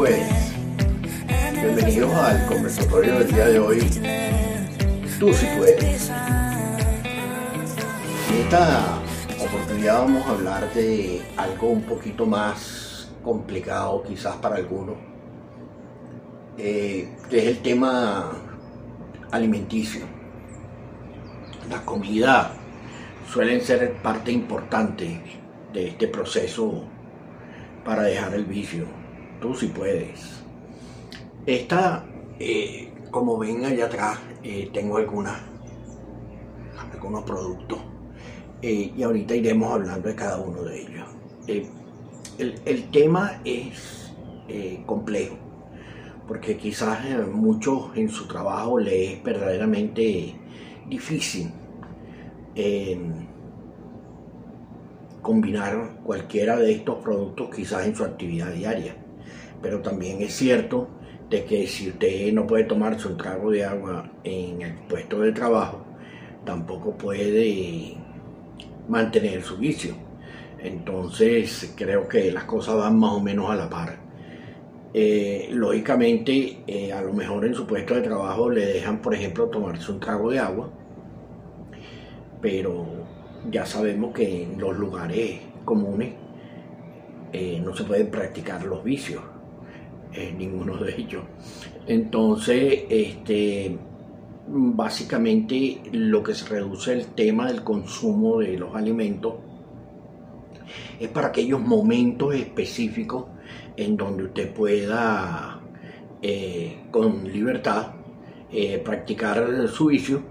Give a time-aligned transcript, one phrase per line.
[0.00, 0.54] Puedes.
[1.52, 3.80] Bienvenidos al conversatorio del día de hoy.
[5.18, 6.10] Tú sí puedes.
[8.30, 8.98] En esta
[9.44, 14.96] oportunidad vamos a hablar de algo un poquito más complicado quizás para algunos,
[16.56, 18.32] eh, que es el tema
[19.30, 20.06] alimenticio.
[21.68, 22.52] La comida
[23.30, 25.20] suelen ser parte importante
[25.74, 26.84] de este proceso
[27.84, 28.99] para dejar el vicio.
[29.40, 30.42] Tú sí puedes.
[31.46, 32.04] Esta,
[32.38, 35.40] eh, como ven allá atrás, eh, tengo algunas,
[36.92, 37.78] algunos productos
[38.60, 41.08] eh, y ahorita iremos hablando de cada uno de ellos.
[41.46, 44.12] El, el, tema es
[44.86, 45.36] complejo
[46.28, 46.98] porque quizás
[47.32, 50.34] muchos en su trabajo le es verdaderamente
[50.88, 51.50] difícil
[55.22, 58.96] combinar cualquiera de estos productos quizás en su actividad diaria.
[59.62, 60.88] Pero también es cierto
[61.28, 65.32] de que si usted no puede tomarse un trago de agua en el puesto de
[65.32, 65.84] trabajo,
[66.44, 67.96] tampoco puede
[68.88, 69.94] mantener su vicio.
[70.58, 73.98] Entonces creo que las cosas van más o menos a la par.
[74.92, 79.48] Eh, lógicamente, eh, a lo mejor en su puesto de trabajo le dejan, por ejemplo,
[79.48, 80.68] tomarse un trago de agua,
[82.42, 82.86] pero
[83.50, 86.14] ya sabemos que en los lugares comunes
[87.32, 89.22] eh, no se pueden practicar los vicios,
[90.12, 91.22] en ninguno de ellos.
[91.86, 93.76] Entonces, este,
[94.46, 99.34] básicamente lo que se reduce el tema del consumo de los alimentos
[100.98, 103.26] es para aquellos momentos específicos
[103.76, 105.60] en donde usted pueda
[106.22, 107.94] eh, con libertad
[108.52, 110.22] eh, practicar su vicio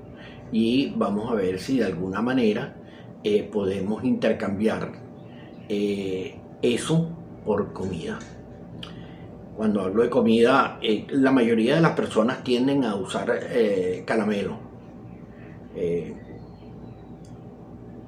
[0.51, 2.75] y vamos a ver si de alguna manera
[3.23, 4.91] eh, podemos intercambiar
[5.67, 7.09] eh, eso
[7.45, 8.19] por comida.
[9.59, 13.41] Cuando hablo de comida, eh, la mayoría de las personas tienden a usar
[14.05, 14.57] caramelo,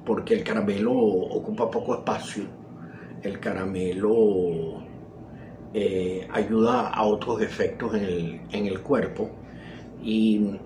[0.06, 2.44] porque el caramelo ocupa poco espacio,
[3.22, 4.82] el caramelo
[6.32, 9.28] ayuda a otros efectos en el, en el cuerpo.
[10.02, 10.56] Y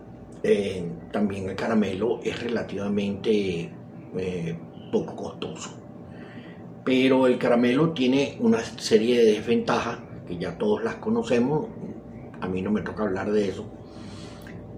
[1.10, 3.72] también el caramelo es relativamente
[4.16, 4.58] eh,
[4.92, 5.70] poco costoso.
[6.84, 11.66] Pero el caramelo tiene una serie de desventajas que ya todos las conocemos,
[12.40, 13.64] a mí no me toca hablar de eso.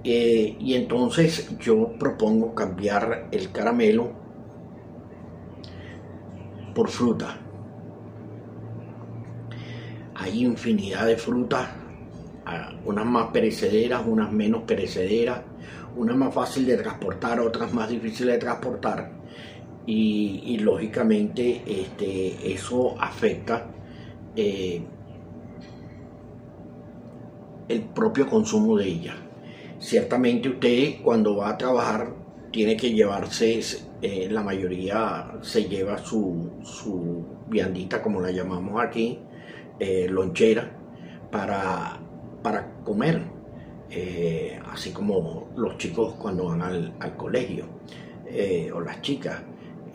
[0.04, 4.12] Eh, y entonces yo propongo cambiar el caramelo
[6.74, 7.36] por fruta.
[10.14, 11.68] Hay infinidad de frutas,
[12.84, 15.42] unas más perecederas, unas menos perecederas,
[15.96, 19.18] unas más fáciles de transportar, otras más difíciles de transportar
[19.88, 23.66] y, lógicamente este, eso afecta
[24.36, 24.82] eh,
[27.68, 29.16] el propio consumo de ella.
[29.78, 32.14] Ciertamente usted cuando va a trabajar
[32.50, 33.60] tiene que llevarse,
[34.00, 39.18] eh, la mayoría se lleva su, su, viandita, como la llamamos aquí,
[39.78, 40.70] eh, lonchera,
[41.30, 42.00] para,
[42.42, 43.22] para comer,
[44.70, 47.66] así como los chicos cuando van al, al colegio,
[48.74, 49.42] o las chicas.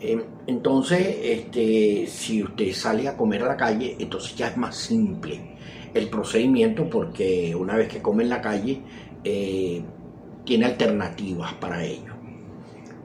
[0.00, 4.76] Em, entonces, este, si usted sale a comer a la calle, entonces ya es más
[4.76, 5.53] simple
[5.94, 8.82] el procedimiento porque una vez que come en la calle,
[9.22, 9.82] eh,
[10.44, 12.12] tiene alternativas para ello.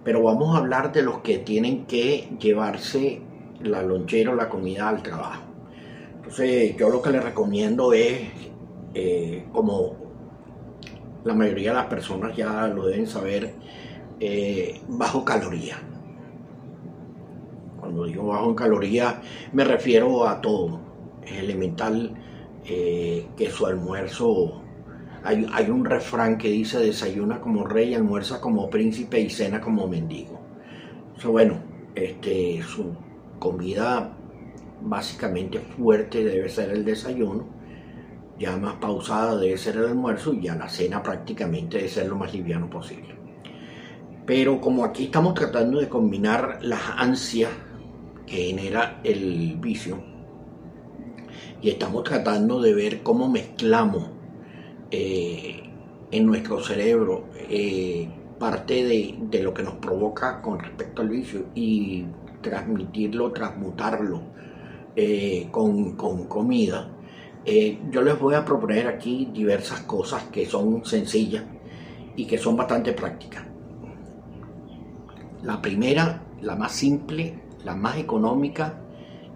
[0.03, 3.21] Pero vamos a hablar de los que tienen que llevarse
[3.61, 5.43] la lonchera o la comida al trabajo.
[6.15, 8.21] Entonces, yo lo que les recomiendo es,
[8.93, 9.95] eh, como
[11.23, 13.53] la mayoría de las personas ya lo deben saber,
[14.19, 15.77] eh, bajo calorías
[17.89, 19.15] cuando digo bajo en calorías,
[19.51, 20.79] me refiero a todo.
[21.25, 22.13] Es elemental
[22.65, 24.63] eh, que su almuerzo.
[25.23, 30.39] Hay, un refrán que dice: desayuna como rey, almuerza como príncipe y cena como mendigo.
[31.17, 31.61] Eso, bueno,
[31.95, 32.95] este, su
[33.39, 34.15] comida
[34.81, 37.45] básicamente fuerte debe ser el desayuno,
[38.37, 42.15] ya más pausada debe ser el almuerzo y ya la cena prácticamente debe ser lo
[42.15, 43.15] más liviano posible.
[44.25, 47.51] Pero como aquí estamos tratando de combinar las ansias
[48.25, 50.18] que genera el vicio.
[51.61, 54.09] Y estamos tratando de ver cómo mezclamos
[54.91, 55.61] eh,
[56.09, 58.07] en nuestro cerebro eh,
[58.39, 62.05] parte de, lo que nos provoca con respecto al vicio y
[62.41, 64.21] transmitirlo, transmutarlo
[64.95, 66.89] eh, con, con, comida.
[67.91, 71.43] yo les voy a proponer aquí diversas cosas que son sencillas
[72.15, 73.43] y que son bastante prácticas.
[75.43, 78.81] La primera, la más simple, la más económica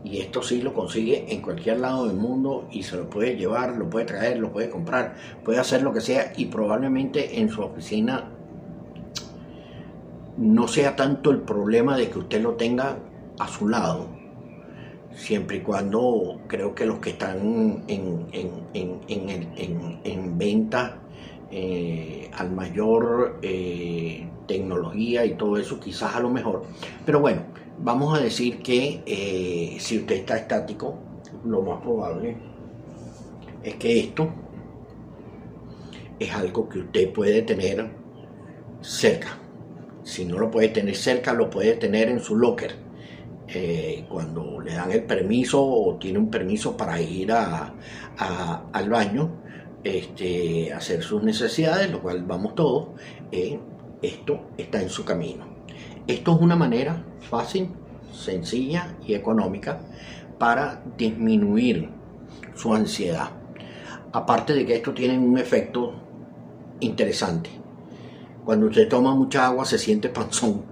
[0.03, 3.77] y esto sí lo consigue en cualquier lado del mundo y se lo puede llevar,
[3.77, 7.61] lo puede traer, lo puede comprar, puede hacer lo que sea y probablemente en su
[7.61, 8.29] oficina
[10.37, 12.97] no sea tanto el problema de que usted lo tenga
[13.39, 14.07] a su lado,
[15.15, 18.27] siempre y cuando creo que los que están en,
[18.73, 20.97] en, venta
[21.51, 26.63] eh, al mayor eh, tecnología y todo eso, quizás a lo mejor.
[27.05, 27.43] Pero bueno,
[27.83, 30.97] vamos a decir que eh, si usted está estático,
[31.45, 32.37] lo más probable
[33.61, 34.29] es que esto
[36.17, 37.89] es algo que usted puede tener
[38.81, 39.37] cerca.
[40.03, 42.75] Si no lo puede tener cerca, lo puede tener en su locker.
[43.47, 47.73] Eh, cuando le dan el permiso o tiene un permiso para ir a,
[48.71, 49.43] al baño,
[49.83, 52.89] este, hacer sus necesidades, lo cual vamos todos,
[53.31, 53.59] eh,
[54.01, 55.52] esto está en su camino.
[56.05, 57.69] Esto es una manera fácil,
[58.11, 59.79] sencilla y económica
[60.37, 61.89] para disminuir
[62.55, 63.29] su ansiedad.
[64.11, 65.93] Aparte de que esto tiene un efecto
[66.81, 67.49] interesante.
[68.43, 70.65] Cuando usted toma mucha agua se siente panzón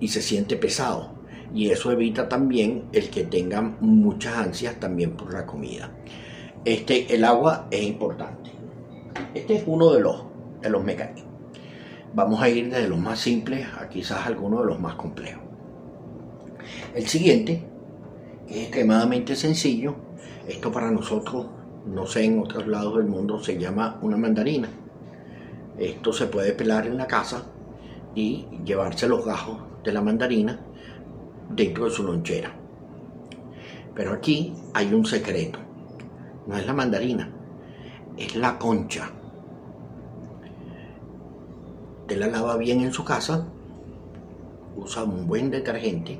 [0.00, 1.12] y se siente pesado.
[1.54, 5.92] Y eso evita también el que tengan muchas ansias también por la comida.
[6.64, 8.50] Este, el agua es importante.
[9.34, 10.24] Este es uno de los,
[10.60, 11.31] de los mecanismos.
[12.14, 15.42] Vamos a ir desde los más simples a quizás algunos de los más complejos.
[16.94, 17.64] El siguiente,
[18.50, 19.94] es extremadamente sencillo,
[20.46, 21.46] esto para nosotros,
[21.86, 24.68] no sé, en otros lados del mundo se llama una mandarina.
[25.78, 27.46] Esto se puede pelar en la casa
[28.14, 30.60] y llevarse los gajos de la mandarina
[31.48, 32.54] dentro de su lonchera.
[33.94, 35.58] Pero aquí hay un secreto.
[36.46, 37.30] No es la mandarina,
[38.18, 39.10] es la concha
[42.08, 43.46] la lava bien en su casa,
[44.76, 46.18] usa un buen detergente,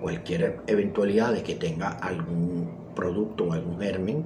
[0.00, 4.24] cualquier eventualidad de que tenga algún producto o algún germen,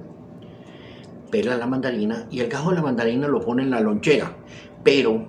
[1.29, 4.35] pela la mandarina y el gajo de la mandarina lo pone en la lonchera,
[4.83, 5.25] pero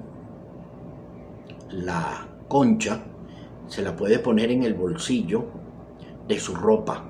[1.70, 3.00] la concha
[3.66, 5.44] se la puede poner en el bolsillo
[6.28, 7.04] de su ropa,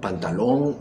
[0.00, 0.76] pantalón,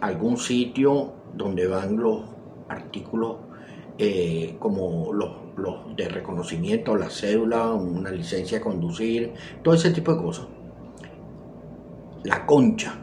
[0.00, 2.22] algún sitio donde van los
[2.68, 3.45] artículos
[3.98, 9.32] eh, como los, de reconocimiento, la cédula, una licencia de conducir,
[9.62, 10.46] todo ese tipo de cosas.
[12.24, 12.94] La concha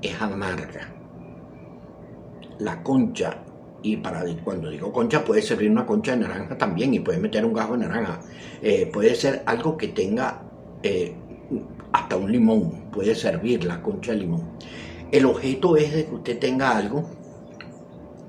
[0.00, 0.94] es amarga.
[2.60, 3.42] La concha,
[3.82, 3.96] y
[4.44, 7.72] cuando digo concha, puede servir una concha de naranja también y puede meter un gajo
[7.72, 8.20] de naranja.
[8.62, 10.42] Eh, puede ser algo que tenga
[10.82, 11.14] eh,
[11.92, 14.42] hasta un limón, puede servir la concha de limón.
[15.10, 17.08] El objeto es de que usted tenga algo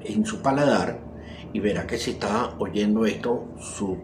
[0.02, 1.09] en su paladar
[1.54, 3.98] y verá que si está oyendo esto, sus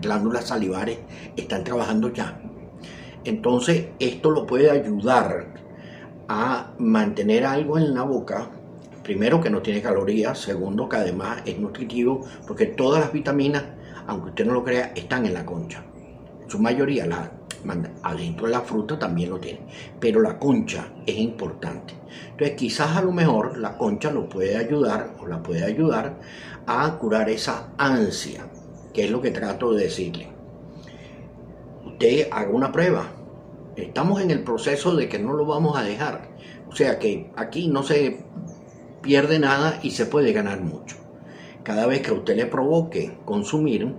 [0.00, 0.98] glándulas salivares
[1.36, 2.40] están trabajando ya.
[3.24, 5.54] Entonces, esto lo puede ayudar
[6.28, 8.48] a mantener algo en la boca.
[9.02, 10.38] Primero, que no tiene calorías.
[10.38, 13.64] Segundo, que además es nutritivo, porque todas las vitaminas,
[14.06, 15.84] aunque usted no lo crea, están en la concha.
[16.48, 17.30] Su mayoría, la,
[18.02, 19.60] adentro de la fruta también lo tiene.
[20.00, 21.94] Pero la concha es importante.
[22.30, 26.18] Entonces, quizás a lo mejor la concha lo puede ayudar o la puede ayudar
[26.66, 28.46] a curar esa ansia,
[28.92, 30.28] que es lo que trato de decirle.
[31.86, 33.06] Usted haga una prueba.
[33.76, 36.28] Estamos en el proceso de que no lo vamos a dejar.
[36.68, 38.24] O sea que aquí no se
[39.02, 40.96] pierde nada y se puede ganar mucho.
[41.62, 43.94] Cada vez que usted le provoque consumir,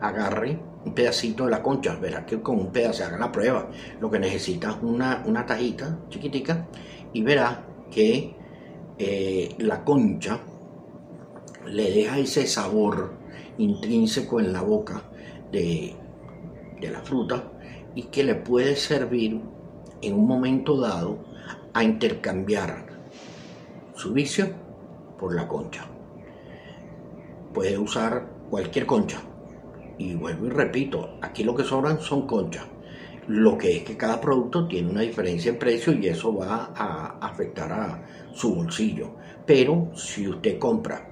[0.00, 3.70] agarre un pedacito de la concha, verá que con un pedazo haga la prueba.
[4.00, 6.66] Lo que necesita es una, una tajita chiquitica
[7.12, 8.36] y verá que
[8.98, 10.38] eh, la concha
[11.66, 13.14] le deja ese sabor
[13.58, 15.02] intrínseco en la boca
[15.50, 15.96] de,
[16.80, 17.42] la fruta
[17.94, 19.40] y que le puede servir
[20.02, 21.24] en un momento dado
[21.72, 22.84] a intercambiar
[23.94, 24.48] su vicio
[25.18, 25.86] por la concha.
[27.54, 29.22] Puede usar cualquier concha.
[29.98, 32.66] Y vuelvo y repito, aquí lo que sobran son conchas.
[33.28, 37.18] Lo que es que cada producto tiene una diferencia en precio y eso va a
[37.20, 38.02] afectar a
[38.34, 39.14] su bolsillo.
[39.46, 41.08] Pero si usted compra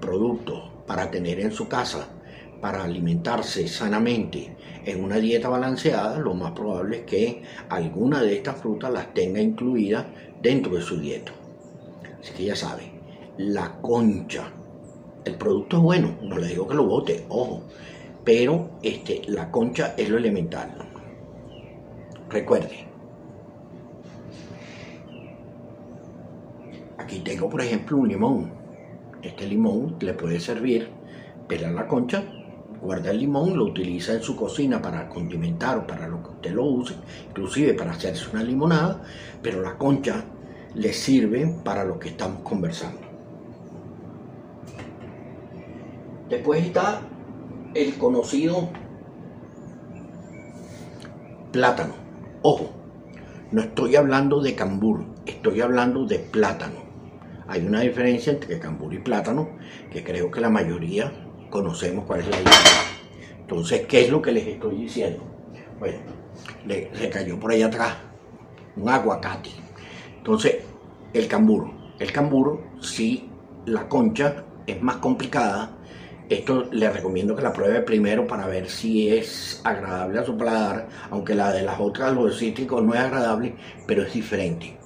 [0.00, 2.08] productos para tener en su casa,
[2.60, 8.56] para alimentarse sanamente en una dieta balanceada, lo más probable es que alguna de estas
[8.56, 10.06] frutas las tenga incluidas
[10.40, 11.32] dentro de su dieta.
[12.20, 12.90] Así que ya sabe,
[13.36, 14.50] la concha.
[15.24, 17.62] El producto es bueno, no le digo que lo bote, ojo,
[18.24, 20.74] pero este, la concha es lo elemental.
[22.28, 22.86] Recuerde,
[26.98, 28.64] aquí tengo por ejemplo un limón
[29.24, 30.90] este limón le puede servir,
[31.48, 32.22] pelar la concha,
[32.82, 36.52] guarda el limón, lo utiliza en su cocina para condimentar o para lo que usted
[36.52, 36.94] lo use,
[37.30, 39.02] inclusive para hacerse una limonada,
[39.42, 40.24] pero la concha
[40.74, 43.13] le sirve para lo que estamos conversando.
[46.28, 47.02] Después está
[47.74, 48.70] el conocido
[51.52, 51.94] plátano.
[52.42, 52.70] Ojo,
[53.52, 56.84] no estoy hablando de cambur, estoy hablando de plátano.
[57.46, 59.50] Hay una diferencia entre cambur y plátano
[59.90, 61.12] que creo que la mayoría
[61.50, 62.80] conocemos cuál es la diferencia.
[63.38, 65.22] Entonces, ¿qué es lo que les estoy diciendo?
[65.78, 65.98] Bueno,
[66.66, 67.94] le, se cayó por allá atrás
[68.76, 69.50] un aguacate.
[70.16, 70.56] Entonces,
[71.12, 71.70] el cambur.
[71.98, 73.28] El cambur, si
[73.66, 75.76] la concha es más complicada,
[76.28, 80.88] esto le recomiendo que la pruebe primero para ver si es agradable a su paladar,
[81.10, 83.54] aunque la de las otras, los cítricos, no es agradable,
[83.86, 84.78] pero es diferente.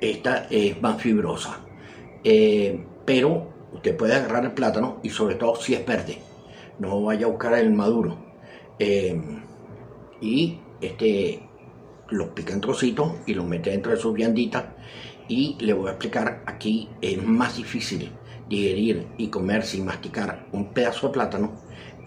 [0.00, 1.60] Esta es más fibrosa.
[2.22, 6.18] Eh, pero usted puede agarrar el plátano y sobre todo si es verde.
[6.78, 8.18] No vaya a buscar el maduro.
[8.78, 9.20] Eh,
[10.20, 11.42] y este
[12.10, 14.64] los pica en trocitos y los mete dentro de sus vianditas.
[15.28, 18.12] Y le voy a explicar aquí, es más difícil
[18.48, 21.52] digerir y comer sin masticar un pedazo de plátano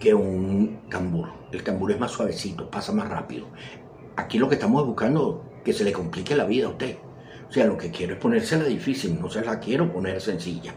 [0.00, 1.28] que un cambur.
[1.52, 3.46] El cambur es más suavecito, pasa más rápido.
[4.16, 6.96] Aquí lo que estamos buscando que se le complique la vida a usted.
[7.48, 10.74] O sea, lo que quiero es ponérsela difícil, no se la quiero poner sencilla.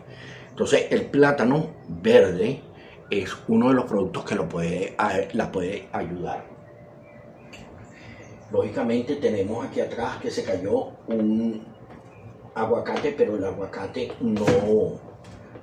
[0.50, 2.62] Entonces, el plátano verde
[3.10, 4.96] es uno de los productos que lo puede,
[5.34, 6.46] la puede ayudar.
[8.52, 11.66] Lógicamente tenemos aquí atrás que se cayó un
[12.56, 14.46] aguacate, pero el aguacate no,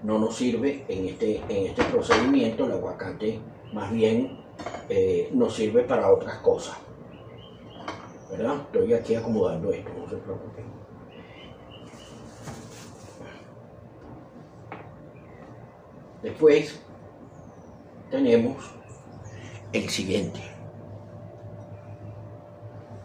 [0.03, 3.41] no nos sirve en este, en este procedimiento, el aguacate
[3.73, 4.39] más bien
[4.89, 6.77] eh, nos sirve para otras cosas.
[8.31, 8.57] ¿Verdad?
[8.61, 10.65] Estoy aquí acomodando esto, no se preocupen.
[16.23, 16.81] Después
[18.11, 18.57] tenemos
[19.73, 20.41] el siguiente.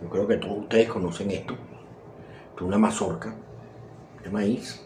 [0.02, 1.56] Yo creo que todos ustedes conocen esto.
[2.56, 3.34] Es una mazorca
[4.24, 4.85] de maíz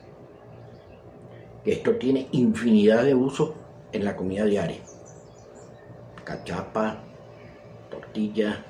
[1.66, 3.52] esto tiene infinidad de usos
[3.92, 4.80] en la comida diaria.
[6.24, 7.04] Cachapa,
[7.90, 8.66] tortilla,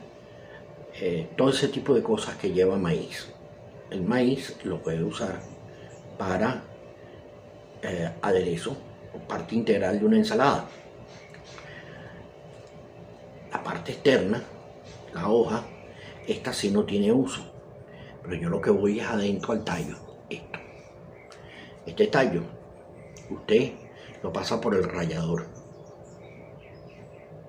[1.00, 3.32] eh, todo ese tipo de cosas que lleva maíz.
[3.90, 5.40] El maíz lo puede usar
[6.18, 6.64] para
[7.82, 8.76] eh, aderezo
[9.14, 10.66] o parte integral de una ensalada.
[13.52, 14.42] La parte externa,
[15.14, 15.64] la hoja,
[16.28, 17.42] esta sí no tiene uso.
[18.24, 19.96] Pero yo lo que voy es adentro al tallo.
[20.30, 20.60] Esto.
[21.86, 22.59] Este tallo
[23.30, 23.74] usted
[24.24, 25.48] lo pasa por el rallador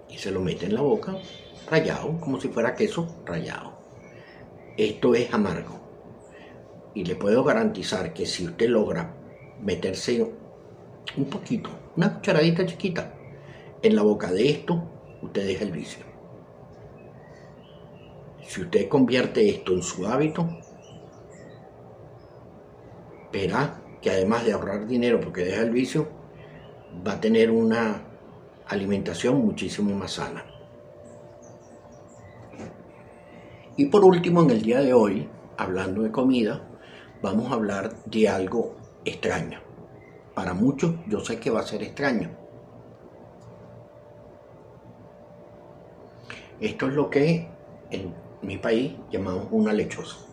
[0.09, 1.17] y se lo mete en la boca
[1.69, 3.79] rayado, como si fuera queso rayado.
[4.77, 5.81] Esto es amargo
[6.95, 9.15] y le puedo garantizar que si usted logra
[9.61, 10.23] meterse
[11.17, 13.15] un poquito, una cucharadita chiquita
[13.83, 14.83] en la boca de esto,
[15.23, 16.05] usted deja el vicio.
[18.43, 20.49] Si usted convierte esto en su hábito,
[23.33, 26.09] verá que además de ahorrar dinero porque deja el vicio,
[27.07, 28.03] va a tener una
[28.67, 30.45] alimentación muchísimo más sana.
[33.77, 36.63] Y por último, en el día de hoy, hablando de comida,
[37.23, 39.61] vamos a hablar de algo extraño.
[40.35, 42.31] Para muchos yo sé que va a ser extraño.
[46.61, 47.49] Esto es lo que
[47.91, 50.30] en mi país llamamos una lechosa.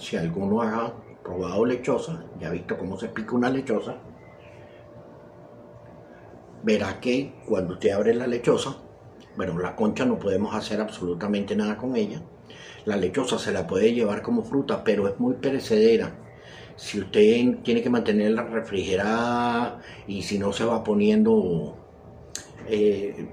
[0.00, 0.92] Si alguno ha
[1.22, 3.96] probado lechosa y ha visto cómo se pica una lechosa,
[6.62, 8.76] verá que cuando usted abre la lechosa,
[9.36, 12.22] bueno, la concha no podemos hacer absolutamente nada con ella.
[12.84, 16.16] La lechosa se la puede llevar como fruta, pero es muy perecedera.
[16.76, 21.76] Si usted tiene que mantenerla refrigerada y si no se va poniendo,
[22.66, 23.28] eh,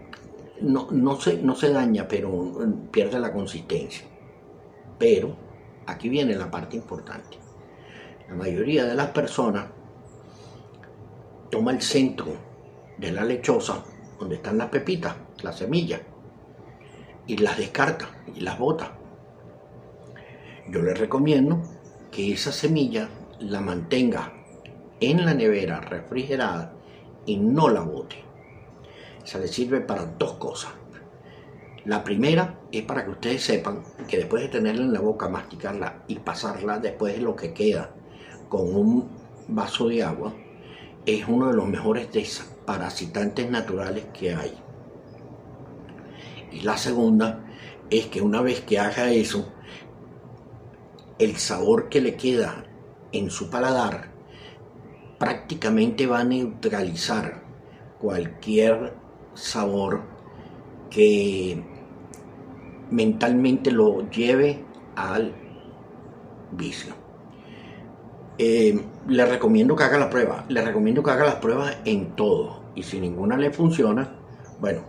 [0.62, 2.54] no, no, se, no se daña, pero
[2.92, 4.06] pierde la consistencia.
[5.00, 5.47] Pero
[5.88, 7.38] aquí viene la parte importante.
[8.29, 9.65] La mayoría de las personas
[11.50, 12.36] toma el centro
[12.98, 13.84] de la lechosa,
[14.20, 16.01] donde están las pepitas, las semillas,
[17.25, 18.91] y las descarta y las bota.
[20.70, 21.62] Yo les recomiendo
[22.12, 24.34] que esa semilla la mantenga
[25.00, 26.74] en la nevera refrigerada
[27.25, 28.17] y no la bote.
[29.24, 30.72] Se le sirve para dos cosas.
[31.88, 36.03] La primera es para que ustedes sepan que después de tenerla en la boca, masticarla
[36.10, 37.91] y pasarla después de lo que queda
[38.50, 39.10] con un
[39.48, 40.34] vaso de agua,
[41.06, 44.53] es uno de los mejores desparasitantes naturales que hay.
[46.51, 47.46] Y la segunda
[47.89, 49.53] es que una vez que haga eso,
[51.20, 52.65] el sabor que le queda
[53.13, 54.12] en su paladar
[55.17, 57.44] prácticamente va a neutralizar
[57.98, 58.94] cualquier
[59.36, 60.01] sabor
[60.89, 61.77] que
[62.91, 64.63] mentalmente lo lleve
[64.96, 65.34] al
[66.51, 66.94] vicio.
[68.38, 72.62] Eh, le recomiendo que haga la prueba, le recomiendo que haga las pruebas en todo
[72.75, 74.13] y si ninguna le funciona,
[74.60, 74.82] bueno,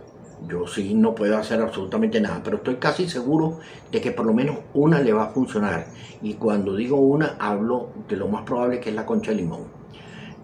[0.47, 3.59] yo sí no puedo hacer absolutamente nada, pero estoy casi seguro
[3.91, 5.87] de que por lo menos una le va a funcionar.
[6.21, 9.63] Y cuando digo una, hablo de lo más probable que es la concha de limón.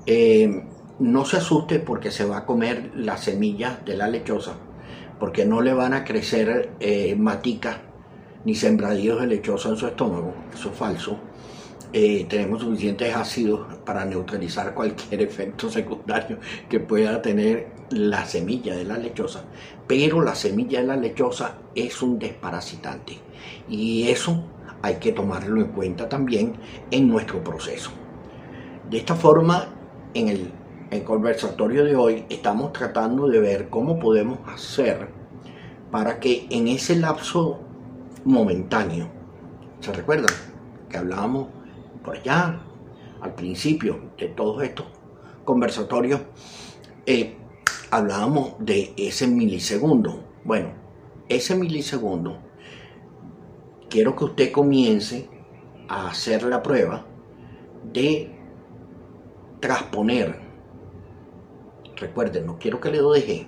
[0.05, 0.63] Eh,
[0.99, 4.55] no se asuste porque se va a comer la semilla de la lechosa,
[5.19, 7.77] porque no le van a crecer eh, maticas
[8.43, 11.17] ni sembradíos de lechosa en su estómago, eso es falso.
[11.93, 18.83] Eh, tenemos suficientes ácidos para neutralizar cualquier efecto secundario que pueda tener la semilla de
[18.83, 19.45] la lechosa,
[19.87, 23.17] pero la semilla de la lechosa es un desparasitante
[23.69, 24.43] y eso
[24.81, 26.53] hay que tomarlo en cuenta también
[26.91, 27.91] en nuestro proceso.
[28.89, 29.67] De esta forma,
[30.13, 30.51] en el,
[30.91, 35.09] el conversatorio de hoy estamos tratando de ver cómo podemos hacer
[35.91, 37.59] para que en ese lapso
[38.23, 39.09] momentáneo,
[39.79, 40.33] ¿se recuerdan?
[40.89, 41.47] Que hablábamos
[42.03, 42.61] por allá
[43.21, 44.85] al principio de todos estos
[45.43, 46.21] conversatorios,
[47.05, 47.35] eh,
[47.91, 50.23] hablábamos de ese milisegundo.
[50.43, 50.69] Bueno,
[51.29, 52.39] ese milisegundo,
[53.89, 55.29] quiero que usted comience
[55.87, 57.05] a hacer la prueba
[57.91, 58.35] de
[59.59, 60.44] transponer.
[61.95, 63.47] Recuerden, no quiero que le lo deje,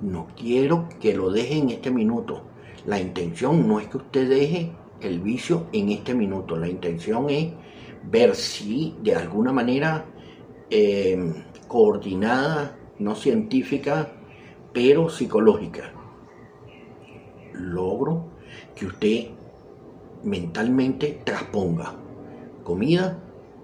[0.00, 2.42] no quiero que lo deje en este minuto.
[2.86, 7.52] La intención no es que usted deje el vicio en este minuto, la intención es
[8.04, 10.04] ver si de alguna manera
[10.70, 11.32] eh,
[11.68, 14.12] coordinada no científica,
[14.72, 15.92] pero psicológica.
[17.52, 18.30] Logro
[18.74, 19.26] que usted
[20.24, 21.94] mentalmente transponga
[22.62, 23.18] comida,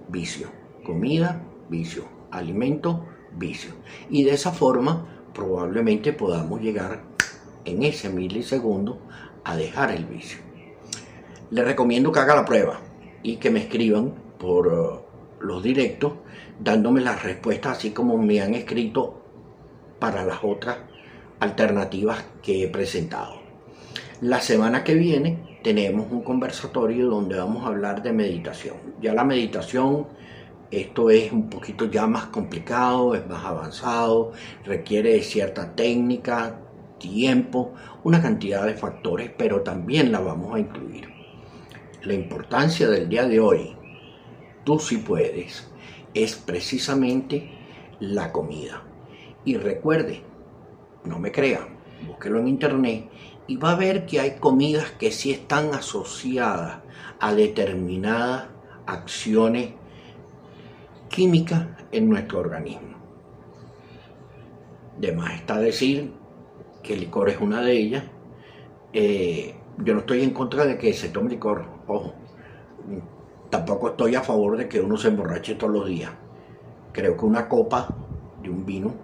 [0.09, 0.49] vicio,
[0.85, 3.05] comida, vicio, alimento,
[3.37, 3.73] vicio.
[4.11, 7.03] Y de esa forma probablemente podamos llegar
[7.65, 9.01] en ese milisegundo
[9.45, 10.39] a dejar el vicio.
[11.51, 12.81] Le recomiendo que haga la prueba
[13.23, 15.01] y que me escriban por uh,
[15.41, 16.13] los directos
[16.59, 19.23] dándome las respuestas así como me han escrito
[19.99, 20.79] para las otras
[21.41, 23.35] alternativas que he presentado.
[24.21, 28.77] La semana que viene tenemos un conversatorio donde vamos a hablar de meditación.
[29.01, 30.07] Ya la meditación,
[30.71, 34.33] esto es un poquito ya más complicado, es más avanzado,
[34.65, 36.61] requiere de cierta técnica,
[36.99, 37.73] tiempo,
[38.05, 41.09] una cantidad de factores, pero también la vamos a incluir.
[42.03, 43.77] La importancia del día de hoy,
[44.65, 45.71] tú sí puedes,
[46.15, 47.51] es precisamente
[48.01, 48.83] la comida.
[49.45, 50.23] Y recuerde,
[51.05, 51.67] no me crea,
[52.07, 53.09] búsquelo en internet
[53.47, 56.81] y va a ver que hay comidas que sí están asociadas
[57.19, 58.49] a determinadas
[58.87, 59.73] acciones
[61.19, 62.97] químicas en nuestro organismo.
[65.01, 66.13] De más está decir
[66.81, 68.05] que el licor es una de ellas.
[68.93, 72.15] Eh, yo no estoy en contra de que se tome licor, ojo.
[73.51, 76.13] Tampoco estoy a favor de que uno se emborrache todos los días.
[76.93, 77.89] Creo que una copa
[78.41, 78.95] de un vino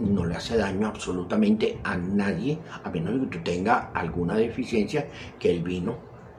[0.00, 5.50] no le hace daño absolutamente a nadie, a menos que tú tenga alguna deficiencia que
[5.50, 5.96] el vino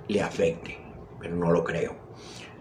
[0.08, 0.78] le afecte,
[1.20, 2.03] pero no lo creo.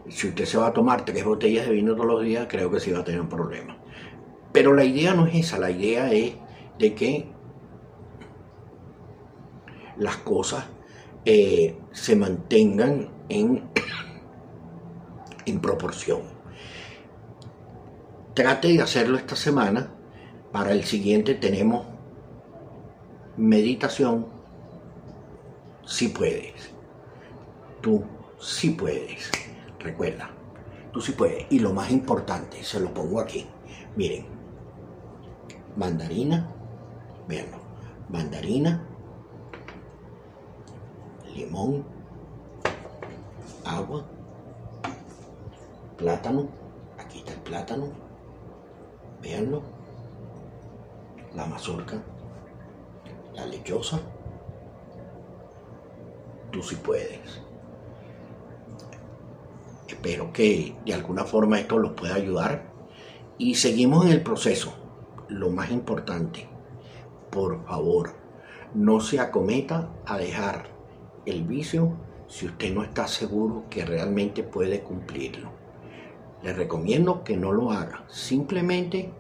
[0.09, 2.81] Si usted se va a tomar tres botellas de vino todos los días, creo que
[2.81, 3.77] sí va a tener un problema.
[4.53, 6.35] Pero la idea no es esa, la idea es
[6.79, 7.33] de que
[9.97, 10.65] las cosas
[11.25, 13.71] eh, se mantengan en,
[15.47, 16.23] en proporción.
[18.35, 19.93] Trate de hacerlo esta semana
[20.53, 21.87] para el siguiente tenemos
[23.37, 24.27] meditación,
[25.85, 26.73] si puedes.
[27.81, 28.05] Tú
[28.39, 29.31] sí puedes.
[29.83, 30.31] Recuerda,
[30.93, 31.47] tú sí puedes.
[31.51, 33.47] Y lo más importante, se lo pongo aquí.
[33.97, 34.27] Miren,
[35.77, 36.49] mandarina,
[37.29, 37.59] veanlo,
[38.09, 38.87] mandarina,
[41.35, 41.85] limón,
[43.65, 44.05] agua,
[45.97, 46.49] plátano,
[46.99, 47.87] aquí está el plátano,
[49.21, 49.63] véanlo
[51.35, 51.97] la mazorca,
[53.35, 54.01] la lechosa,
[56.51, 57.43] tú sí puedes.
[60.05, 62.65] Espero que de alguna forma esto los pueda ayudar
[63.39, 64.75] y seguimos en el proceso.
[65.29, 66.49] Lo más importante,
[67.31, 68.11] por favor,
[68.75, 70.65] no se acometa a dejar
[71.25, 71.93] el vicio
[72.27, 75.51] si usted no está seguro que realmente puede cumplirlo.
[76.43, 78.05] Le recomiendo que no lo haga.
[78.09, 79.13] Simplemente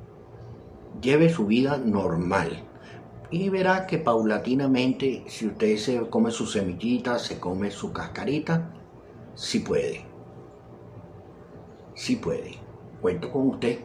[1.01, 2.64] lleve su vida normal.
[3.31, 8.75] Y verá que paulatinamente, si usted se come su semillita, se come su cascarita,
[9.37, 10.12] sí puede.
[11.95, 12.59] Sí puede.
[13.01, 13.81] Cuento con usted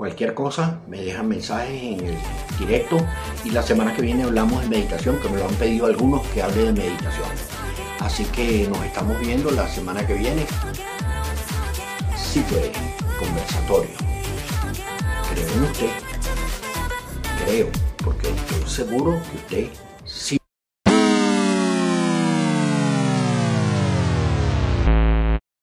[0.00, 2.16] Cualquier cosa, me dejan mensajes en el
[2.58, 2.96] directo
[3.44, 6.42] y la semana que viene hablamos de meditación, que me lo han pedido algunos que
[6.42, 7.28] hable de meditación.
[7.98, 10.46] Así que nos estamos viendo la semana que viene.
[12.16, 12.72] Sí fue
[13.18, 13.90] conversatorio.
[15.34, 15.90] Creo en usted.
[17.44, 17.68] Creo,
[18.02, 19.89] porque estoy seguro que usted